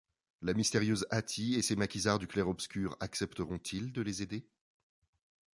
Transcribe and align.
La 0.41 0.55
mystérieuse 0.55 1.05
Hati 1.11 1.53
et 1.53 1.61
ses 1.61 1.75
maquisards 1.75 2.17
du 2.17 2.25
Clair-obscur 2.25 2.97
accepteront-ils 3.01 3.91
de 3.93 4.01
les 4.01 4.23
aider? 4.23 4.43